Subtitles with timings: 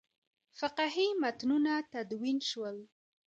[0.59, 2.77] فقهي متنونه تدوین شول.